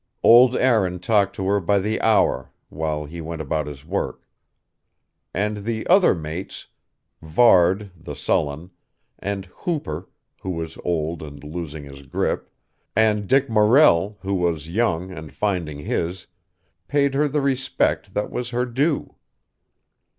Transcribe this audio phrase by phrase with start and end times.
[0.23, 4.27] Old Aaron talked to her by the hour, while he went about his work.
[5.31, 6.65] And the other mates
[7.21, 8.71] Varde, the sullen;
[9.19, 10.09] and Hooper,
[10.39, 12.49] who was old and losing his grip;
[12.95, 16.25] and Dick Morrell, who was young and finding his
[16.87, 19.13] paid her the respect that was her due.